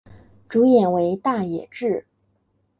[0.49, 2.07] 主演为大野智。